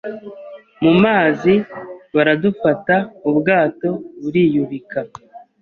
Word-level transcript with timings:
mu 0.83 0.91
mazi 1.03 1.53
baradufata 2.15 2.95
ubwato 3.29 3.89
buriyubika 4.21 4.99